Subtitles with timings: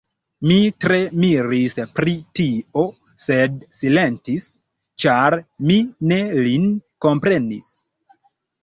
[0.51, 2.85] Mi tre miris pri tio,
[3.27, 4.49] sed silentis,
[5.05, 5.79] ĉar mi
[6.15, 6.69] ne lin
[7.07, 7.73] komprenis.